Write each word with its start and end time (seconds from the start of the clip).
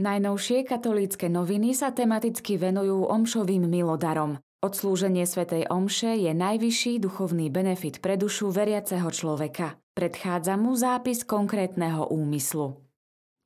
Najnovšie 0.00 0.64
katolícke 0.64 1.28
noviny 1.28 1.76
sa 1.76 1.92
tematicky 1.92 2.56
venujú 2.56 3.12
omšovým 3.12 3.68
milodarom. 3.68 4.40
Odslúženie 4.62 5.26
svätej 5.26 5.68
omše 5.68 6.16
je 6.16 6.32
najvyšší 6.32 7.02
duchovný 7.02 7.50
benefit 7.50 7.98
pre 7.98 8.14
dušu 8.14 8.48
veriaceho 8.54 9.10
človeka. 9.10 9.76
Predchádza 9.92 10.56
mu 10.56 10.72
zápis 10.78 11.26
konkrétneho 11.26 12.08
úmyslu. 12.08 12.78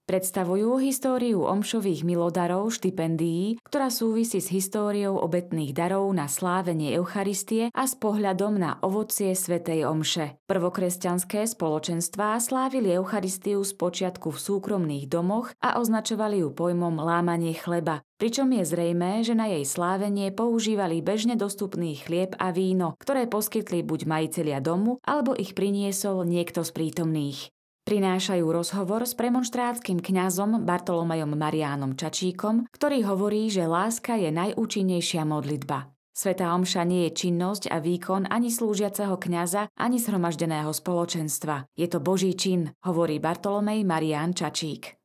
Predstavujú 0.07 0.79
históriu 0.79 1.43
omšových 1.43 2.07
milodarov 2.07 2.71
štipendií, 2.71 3.59
ktorá 3.67 3.91
súvisí 3.91 4.39
s 4.39 4.55
históriou 4.55 5.19
obetných 5.19 5.75
darov 5.75 6.07
na 6.15 6.31
slávenie 6.31 6.95
Eucharistie 6.95 7.75
a 7.75 7.91
s 7.91 7.99
pohľadom 7.99 8.55
na 8.55 8.79
ovocie 8.87 9.35
svätej 9.35 9.83
omše. 9.83 10.39
Prvokresťanské 10.47 11.51
spoločenstvá 11.51 12.39
slávili 12.39 12.95
Eucharistiu 12.95 13.67
z 13.67 13.75
počiatku 13.75 14.31
v 14.31 14.39
súkromných 14.39 15.11
domoch 15.11 15.51
a 15.59 15.83
označovali 15.83 16.39
ju 16.39 16.55
pojmom 16.55 17.03
lámanie 17.03 17.59
chleba, 17.59 18.07
pričom 18.23 18.47
je 18.55 18.63
zrejmé, 18.63 19.27
že 19.27 19.35
na 19.35 19.51
jej 19.51 19.67
slávenie 19.67 20.31
používali 20.31 21.03
bežne 21.03 21.35
dostupný 21.35 21.99
chlieb 21.99 22.39
a 22.39 22.55
víno, 22.55 22.95
ktoré 23.03 23.27
poskytli 23.27 23.83
buď 23.83 24.07
majitelia 24.07 24.63
domu, 24.63 25.03
alebo 25.03 25.35
ich 25.35 25.59
priniesol 25.59 26.23
niekto 26.23 26.63
z 26.63 26.71
prítomných. 26.71 27.56
Prinášajú 27.87 28.51
rozhovor 28.51 29.07
s 29.07 29.15
premonštrátským 29.15 30.03
kňazom 30.03 30.67
Bartolomejom 30.67 31.39
Mariánom 31.39 31.95
Čačíkom, 31.95 32.67
ktorý 32.75 33.07
hovorí, 33.07 33.47
že 33.47 33.71
láska 33.71 34.19
je 34.19 34.35
najúčinnejšia 34.35 35.23
modlitba. 35.23 35.95
Sveta 36.11 36.51
omša 36.59 36.83
nie 36.83 37.07
je 37.07 37.15
činnosť 37.15 37.71
a 37.71 37.79
výkon 37.79 38.27
ani 38.27 38.51
slúžiaceho 38.51 39.15
kňaza, 39.15 39.71
ani 39.79 40.03
zhromaždeného 40.03 40.75
spoločenstva. 40.75 41.71
Je 41.79 41.87
to 41.87 42.03
Boží 42.03 42.35
čin, 42.35 42.75
hovorí 42.83 43.23
Bartolomej 43.23 43.87
Marián 43.87 44.35
Čačík. 44.35 44.99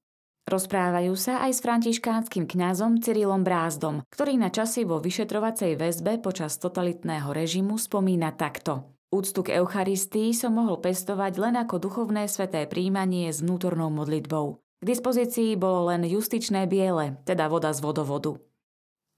Rozprávajú 0.49 1.13
sa 1.13 1.45
aj 1.45 1.51
s 1.53 1.59
františkánskym 1.61 2.49
kňazom 2.49 2.97
Cyrilom 2.97 3.45
Brázdom, 3.45 4.01
ktorý 4.09 4.41
na 4.41 4.49
časy 4.49 4.89
vo 4.89 4.97
vyšetrovacej 4.97 5.77
väzbe 5.77 6.17
počas 6.17 6.57
totalitného 6.57 7.29
režimu 7.29 7.77
spomína 7.77 8.33
takto. 8.33 8.97
Úctu 9.11 9.43
k 9.43 9.59
Eucharistii 9.59 10.31
som 10.31 10.55
mohol 10.55 10.79
pestovať 10.79 11.35
len 11.35 11.59
ako 11.59 11.83
duchovné 11.83 12.31
sveté 12.31 12.63
príjmanie 12.63 13.27
s 13.27 13.43
vnútornou 13.43 13.91
modlitbou. 13.91 14.63
K 14.79 14.83
dispozícii 14.87 15.59
bolo 15.59 15.91
len 15.91 16.07
justičné 16.07 16.63
biele, 16.63 17.19
teda 17.27 17.51
voda 17.51 17.75
z 17.75 17.83
vodovodu. 17.83 18.39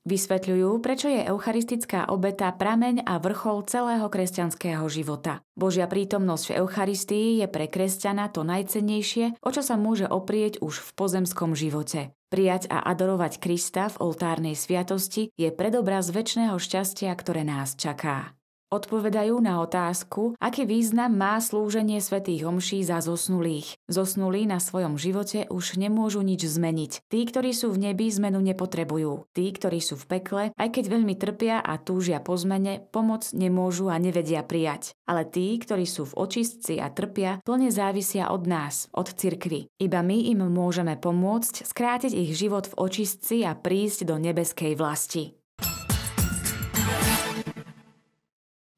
Vysvetľujú, 0.04 0.84
prečo 0.84 1.08
je 1.08 1.24
eucharistická 1.30 2.12
obeta 2.12 2.52
prameň 2.52 3.08
a 3.08 3.22
vrchol 3.22 3.64
celého 3.70 4.10
kresťanského 4.10 4.84
života. 4.92 5.40
Božia 5.56 5.88
prítomnosť 5.88 6.44
v 6.50 6.56
Eucharistii 6.66 7.28
je 7.40 7.48
pre 7.48 7.70
kresťana 7.70 8.28
to 8.34 8.44
najcennejšie, 8.44 9.40
o 9.40 9.50
čo 9.54 9.62
sa 9.64 9.80
môže 9.80 10.10
oprieť 10.10 10.60
už 10.60 10.84
v 10.84 10.90
pozemskom 10.98 11.56
živote. 11.56 12.12
Prijať 12.34 12.68
a 12.68 12.82
adorovať 12.84 13.40
Krista 13.40 13.94
v 13.94 14.10
oltárnej 14.10 14.58
sviatosti 14.58 15.30
je 15.38 15.54
predobraz 15.54 16.12
väčšného 16.12 16.58
šťastia, 16.58 17.14
ktoré 17.16 17.48
nás 17.48 17.78
čaká. 17.80 18.36
Odpovedajú 18.74 19.38
na 19.38 19.62
otázku, 19.62 20.34
aký 20.42 20.66
význam 20.66 21.14
má 21.14 21.38
slúženie 21.38 22.02
svätých 22.02 22.50
homší 22.50 22.82
za 22.82 23.06
zosnulých. 23.06 23.78
Zosnulí 23.86 24.50
na 24.50 24.58
svojom 24.58 24.98
živote 24.98 25.46
už 25.54 25.78
nemôžu 25.78 26.26
nič 26.26 26.50
zmeniť. 26.50 27.06
Tí, 27.06 27.22
ktorí 27.22 27.54
sú 27.54 27.70
v 27.70 27.94
nebi, 27.94 28.10
zmenu 28.10 28.42
nepotrebujú. 28.42 29.30
Tí, 29.30 29.54
ktorí 29.54 29.78
sú 29.78 29.94
v 30.02 30.18
pekle, 30.18 30.44
aj 30.58 30.74
keď 30.74 30.90
veľmi 30.90 31.14
trpia 31.14 31.62
a 31.62 31.78
túžia 31.78 32.18
po 32.18 32.34
zmene, 32.34 32.82
pomoc 32.90 33.30
nemôžu 33.30 33.94
a 33.94 34.02
nevedia 34.02 34.42
prijať. 34.42 34.98
Ale 35.06 35.30
tí, 35.30 35.54
ktorí 35.62 35.86
sú 35.86 36.10
v 36.10 36.18
očistci 36.26 36.82
a 36.82 36.90
trpia, 36.90 37.46
plne 37.46 37.70
závisia 37.70 38.34
od 38.34 38.50
nás, 38.50 38.90
od 38.90 39.06
cirkvy. 39.06 39.70
Iba 39.78 40.02
my 40.02 40.34
im 40.34 40.50
môžeme 40.50 40.98
pomôcť 40.98 41.62
skrátiť 41.62 42.10
ich 42.18 42.34
život 42.34 42.66
v 42.74 42.90
očistci 42.90 43.46
a 43.46 43.54
prísť 43.54 44.10
do 44.10 44.18
nebeskej 44.18 44.74
vlasti. 44.74 45.43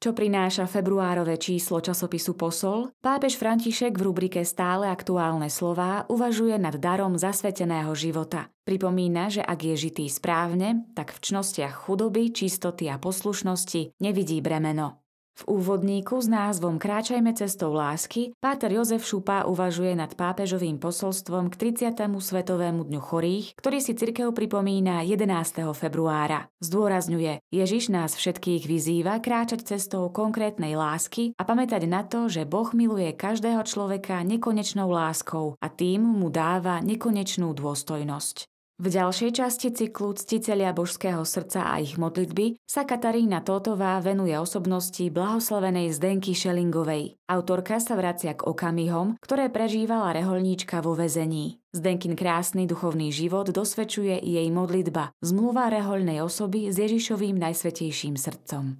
Čo 0.06 0.14
prináša 0.14 0.70
februárové 0.70 1.34
číslo 1.34 1.82
časopisu 1.82 2.38
Posol, 2.38 2.94
pápež 3.02 3.34
František 3.42 3.98
v 3.98 4.06
rubrike 4.06 4.46
Stále 4.46 4.86
aktuálne 4.86 5.50
slová 5.50 6.06
uvažuje 6.06 6.54
nad 6.62 6.78
darom 6.78 7.18
zasveteného 7.18 7.90
života. 7.90 8.46
Pripomína, 8.62 9.34
že 9.34 9.42
ak 9.42 9.66
je 9.66 9.74
žitý 9.74 10.06
správne, 10.06 10.86
tak 10.94 11.10
v 11.10 11.18
čnostiach 11.26 11.90
chudoby, 11.90 12.30
čistoty 12.30 12.86
a 12.86 13.02
poslušnosti 13.02 13.98
nevidí 13.98 14.38
bremeno. 14.38 15.05
V 15.36 15.44
úvodníku 15.52 16.16
s 16.16 16.32
názvom 16.32 16.80
Kráčajme 16.80 17.36
cestou 17.36 17.76
lásky 17.76 18.32
páter 18.40 18.72
Jozef 18.72 19.04
Šupa 19.04 19.44
uvažuje 19.44 19.92
nad 19.92 20.08
pápežovým 20.16 20.80
posolstvom 20.80 21.52
k 21.52 21.76
30. 21.76 21.92
Svetovému 22.08 22.88
dňu 22.88 23.00
chorých, 23.04 23.52
ktorý 23.60 23.78
si 23.84 23.92
cirkev 23.92 24.32
pripomína 24.32 25.04
11. 25.04 25.60
februára. 25.76 26.48
Zdôrazňuje, 26.64 27.44
Ježiš 27.52 27.92
nás 27.92 28.16
všetkých 28.16 28.64
vyzýva 28.64 29.20
kráčať 29.20 29.76
cestou 29.76 30.08
konkrétnej 30.08 30.72
lásky 30.72 31.36
a 31.36 31.44
pamätať 31.44 31.84
na 31.84 32.00
to, 32.00 32.32
že 32.32 32.48
Boh 32.48 32.72
miluje 32.72 33.12
každého 33.12 33.60
človeka 33.68 34.24
nekonečnou 34.24 34.88
láskou 34.88 35.60
a 35.60 35.68
tým 35.68 36.00
mu 36.00 36.32
dáva 36.32 36.80
nekonečnú 36.80 37.52
dôstojnosť. 37.52 38.55
V 38.76 38.92
ďalšej 38.92 39.40
časti 39.40 39.72
cyklu 39.72 40.12
Ctitelia 40.20 40.68
božského 40.76 41.24
srdca 41.24 41.64
a 41.72 41.80
ich 41.80 41.96
modlitby 41.96 42.60
sa 42.68 42.84
Katarína 42.84 43.40
Totová 43.40 43.96
venuje 44.04 44.36
osobnosti 44.36 45.00
blahoslavenej 45.08 45.96
Zdenky 45.96 46.36
Šelingovej. 46.36 47.16
Autorka 47.24 47.80
sa 47.80 47.96
vracia 47.96 48.36
k 48.36 48.44
okamihom, 48.44 49.16
ktoré 49.24 49.48
prežívala 49.48 50.12
reholníčka 50.12 50.84
vo 50.84 50.92
väzení. 50.92 51.56
Zdenkin 51.72 52.12
krásny 52.12 52.68
duchovný 52.68 53.08
život 53.16 53.48
dosvedčuje 53.48 54.20
jej 54.20 54.48
modlitba, 54.52 55.16
zmluva 55.24 55.72
rehoľnej 55.72 56.20
osoby 56.20 56.68
s 56.68 56.76
Ježišovým 56.76 57.40
najsvetejším 57.40 58.20
srdcom. 58.20 58.76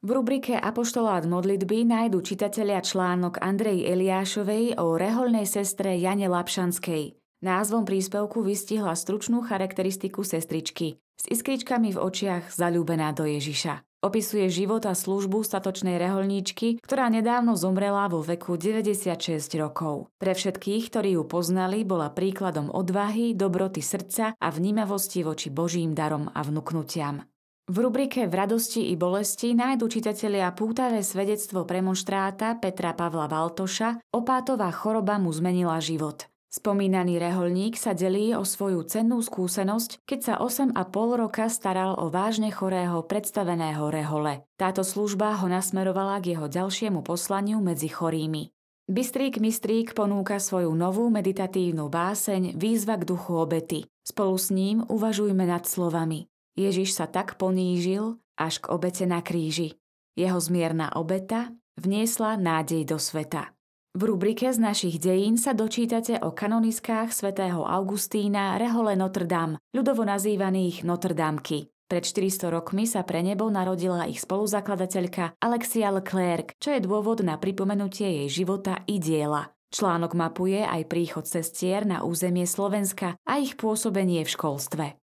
V 0.00 0.08
rubrike 0.08 0.56
Apoštolát 0.56 1.28
modlitby 1.28 1.84
nájdu 1.84 2.24
čitatelia 2.24 2.80
článok 2.80 3.44
Andrej 3.44 3.92
Eliášovej 3.92 4.80
o 4.80 4.96
reholnej 4.96 5.44
sestre 5.44 6.00
Jane 6.00 6.32
Lapšanskej– 6.32 7.12
Názvom 7.44 7.84
príspevku 7.84 8.40
vystihla 8.40 8.96
stručnú 8.96 9.44
charakteristiku 9.44 10.24
sestričky 10.24 10.96
s 11.20 11.28
iskričkami 11.28 11.92
v 11.92 12.00
očiach 12.00 12.48
zalúbená 12.48 13.12
do 13.12 13.28
Ježiša. 13.28 13.84
Opisuje 14.00 14.48
život 14.48 14.80
a 14.88 14.96
službu 14.96 15.44
statočnej 15.44 16.00
reholníčky, 16.00 16.80
ktorá 16.80 17.12
nedávno 17.12 17.52
zomrela 17.52 18.08
vo 18.08 18.24
veku 18.24 18.56
96 18.56 19.44
rokov. 19.60 20.08
Pre 20.16 20.32
všetkých, 20.32 20.88
ktorí 20.88 21.20
ju 21.20 21.28
poznali, 21.28 21.84
bola 21.84 22.08
príkladom 22.08 22.72
odvahy, 22.72 23.36
dobroty 23.36 23.84
srdca 23.84 24.40
a 24.40 24.48
vnímavosti 24.48 25.20
voči 25.20 25.52
Božím 25.52 25.92
darom 25.92 26.32
a 26.32 26.40
vnúknutiam. 26.40 27.28
V 27.68 27.76
rubrike 27.76 28.24
V 28.24 28.32
radosti 28.32 28.88
i 28.88 28.96
bolesti 28.96 29.52
nájdu 29.52 29.92
čitatelia 29.92 30.48
pútavé 30.56 31.04
svedectvo 31.04 31.68
premonštráta 31.68 32.56
Petra 32.56 32.96
Pavla 32.96 33.28
Valtoša, 33.28 34.00
opátová 34.16 34.72
choroba 34.72 35.20
mu 35.20 35.28
zmenila 35.28 35.76
život– 35.76 36.24
Spomínaný 36.54 37.18
reholník 37.18 37.74
sa 37.74 37.98
delí 37.98 38.30
o 38.30 38.46
svoju 38.46 38.86
cennú 38.86 39.18
skúsenosť, 39.18 40.06
keď 40.06 40.20
sa 40.22 40.34
8,5 40.38 40.70
roka 41.18 41.50
staral 41.50 41.98
o 41.98 42.14
vážne 42.14 42.54
chorého 42.54 43.02
predstaveného 43.02 43.90
rehole. 43.90 44.46
Táto 44.54 44.86
služba 44.86 45.34
ho 45.42 45.50
nasmerovala 45.50 46.22
k 46.22 46.38
jeho 46.38 46.46
ďalšiemu 46.46 47.02
poslaniu 47.02 47.58
medzi 47.58 47.90
chorými. 47.90 48.54
Bystrík 48.86 49.42
Mistrík 49.42 49.98
ponúka 49.98 50.38
svoju 50.38 50.70
novú 50.78 51.10
meditatívnu 51.10 51.90
báseň 51.90 52.54
Výzva 52.54 53.02
k 53.02 53.08
duchu 53.10 53.34
obety. 53.34 53.90
Spolu 54.06 54.38
s 54.38 54.54
ním 54.54 54.86
uvažujme 54.86 55.42
nad 55.42 55.66
slovami. 55.66 56.30
Ježiš 56.54 56.94
sa 56.94 57.10
tak 57.10 57.34
ponížil 57.34 58.22
až 58.38 58.62
k 58.62 58.70
obete 58.70 59.10
na 59.10 59.26
kríži. 59.26 59.74
Jeho 60.14 60.38
zmierna 60.38 60.94
obeta 60.94 61.50
vniesla 61.74 62.38
nádej 62.38 62.86
do 62.86 63.02
sveta. 63.02 63.50
V 63.94 64.10
rubrike 64.10 64.50
z 64.50 64.58
našich 64.58 64.98
dejín 64.98 65.38
sa 65.38 65.54
dočítate 65.54 66.18
o 66.18 66.34
kanoniskách 66.34 67.14
svätého 67.14 67.62
Augustína 67.62 68.58
Rehole 68.58 68.98
Notre 68.98 69.22
Dame, 69.22 69.62
ľudovo 69.70 70.02
nazývaných 70.02 70.82
Notre 70.82 71.14
Dameky. 71.14 71.70
Pred 71.86 72.02
400 72.02 72.50
rokmi 72.50 72.90
sa 72.90 73.06
pre 73.06 73.22
nebo 73.22 73.46
narodila 73.46 74.10
ich 74.10 74.18
spoluzakladateľka 74.18 75.38
Alexia 75.38 75.94
Leclerc, 75.94 76.58
čo 76.58 76.74
je 76.74 76.82
dôvod 76.82 77.22
na 77.22 77.38
pripomenutie 77.38 78.26
jej 78.26 78.42
života 78.42 78.82
i 78.90 78.98
diela. 78.98 79.54
Článok 79.70 80.18
mapuje 80.18 80.66
aj 80.66 80.90
príchod 80.90 81.22
cestier 81.30 81.86
na 81.86 82.02
územie 82.02 82.50
Slovenska 82.50 83.14
a 83.22 83.38
ich 83.38 83.54
pôsobenie 83.54 84.26
v 84.26 84.32
školstve. 84.34 85.03